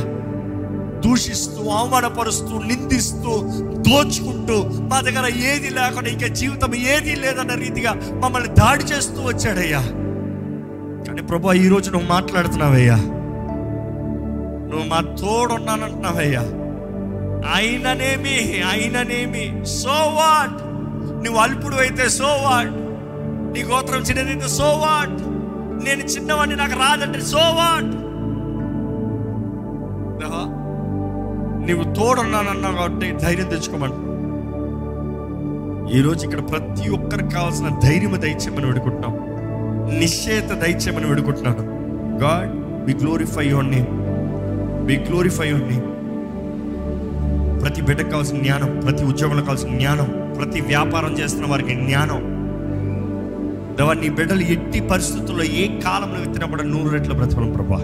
[1.03, 3.33] దూషిస్తూ అవమానపరుస్తూ నిందిస్తూ
[3.81, 4.57] దోచుకుంటూ
[4.91, 9.83] మా దగ్గర ఏది లేకుండా ఇంకా జీవితం ఏది లేదన్న రీతిగా మమ్మల్ని దాడి చేస్తూ వచ్చాడయ్యా.
[11.07, 12.97] కానీ ప్రభా ఈ రోజు నువ్వు మాట్లాడుతున్నావయ్యా.
[14.71, 16.45] నువ్వు మా తోడున్నానంటున్నావయ్యా.
[17.55, 18.37] అయిననేమి
[18.71, 20.59] అయిననేమి సో వాట్
[21.25, 22.75] నువ్వు అల్పుడు అయితే సో వాట్
[23.53, 25.19] నీ గోత్రం చిన్నదైతే సో వాట్
[25.85, 27.91] నేను చిన్నవాడిని నాకు రాదంటే సో వాట్
[31.69, 33.97] నీవు తోడున్నానన్నావు కాబట్టి ధైర్యం తెచ్చుకోమని.
[35.99, 39.15] ఈరోజు ఇక్కడ ప్రతి ఒక్కరికి కావాల్సిన ధైర్యం దయచేయమని వేడుకుంటున్నాం.
[39.99, 41.63] నిశ్చయత దయచేయమని వేడుకుంటున్నాను.
[42.25, 42.53] God
[42.87, 43.91] we glorify your name
[44.89, 45.87] we glorify your name
[47.63, 52.21] ప్రతి బిడ్డకు కావాల్సిన జ్ఞానం ప్రతి ఉద్యోగంలో కావాల్సిన జ్ఞానం ప్రతి వ్యాపారం చేస్తున్న వారికి జ్ఞానం.
[53.77, 57.81] దేవా నీ బిడ్డలు ఎట్టి పరిస్థితుల్లో ఏ కాలంలో విత్తినప్పుడు నూరు రెట్ల బ్రతకడం ప్రభా.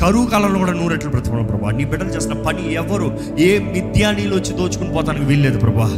[0.00, 1.70] కరువు కాలంలో కూడా నూరెట్లు బ్రతకడం ప్రభా.
[1.70, 5.88] నీ బిడ్డలు చేసిన పని ఎవరు ఏ మిథ్యానీలో వచ్చి దోచుకుని పోతానికి వీల్లేదు ప్రభా.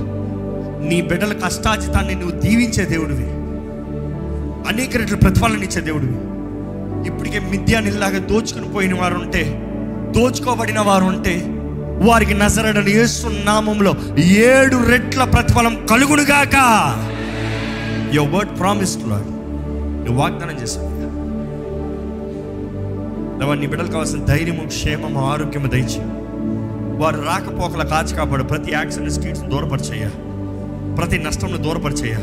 [0.89, 3.29] నీ బిడ్డల కష్టాజితాన్ని నువ్వు దీవించే దేవుడివి.
[4.69, 6.15] అనేక రెట్లు ప్రతిఫలం ఇచ్చే దేవుడివి.
[7.09, 9.43] ఇప్పటికే మిథ్యానిలాగా దోచుకుని పోయిన వారు ఉంటే
[10.17, 11.45] దోచుకోబడిన వారు ఉంటే
[12.09, 16.57] వారికి నజరడని యేసు నామంలో ఏడు రెట్ల ప్రతిఫలం కలుగునుగాక.
[18.15, 19.31] యువర్ వర్డ్ ప్రామిస్డ్ లాడ్
[20.05, 20.91] నువ్వు వాగ్దానం చేశావు
[23.43, 26.01] దేవా, నీ బిడ్డలకు కావాల్సిన ధైర్యము క్షేమము ఆరోగ్యము దయచి
[26.99, 30.09] వారు రాకపోకల కాచి కాపాడు ప్రతి యాక్సిడెంట్ స్కీట్స్ దూరపరిచేయ.
[30.97, 32.17] ప్రతి నష్టంను దూరపరిచేయ.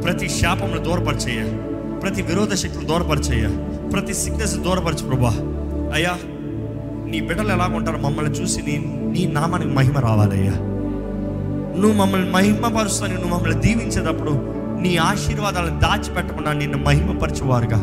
[0.00, 1.58] ప్రతి శాపంను దూరపరిచేయ.
[1.98, 3.48] ప్రతి విరోధ శక్తులు దూరపరిచేయ.
[3.92, 5.30] ప్రతి సిక్నెస్ దూరపరచు ప్రభా.
[5.94, 6.10] అయ్యా
[7.10, 10.52] నీ బిడ్డలు ఎలా ఉంటారు మమ్మల్ని చూసి నీ నీ నామానికి మహిమ రావాలయ్యా.
[11.80, 14.30] నువ్వు మమ్మల్ని మహిమపరుస్తాను నువ్వు మమ్మల్ని దీవించేటప్పుడు
[14.80, 17.82] నీ ఆశీర్వాదాలను దాచిపెట్టకుండా నిన్ను మహిమపరచువారుగా.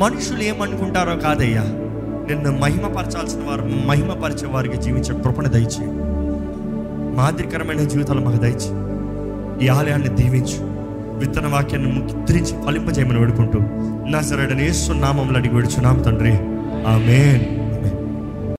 [0.00, 1.81] మనుషులు ఏమనుకుంటారో కాదయ్యా.
[2.26, 5.86] నిన్ను మహిమపరచాల్సిన వారు మహిమపరిచే వారికి జీవించే కృపణ దయచి
[7.16, 8.82] మాదిరికరమైన జీవితాలు మాకు దయచి
[9.64, 10.72] ఈ ఆలయాన్ని దీవించు.
[11.18, 13.58] విత్తన వాక్యాన్ని ముద్రించి ఫలింపజేయమని వేడుకుంటూ
[14.10, 16.32] నా సరైన యేసు నామంలో అడిగి విడుచున్నాం తండ్రి.
[16.86, 17.61] ఆమెన్.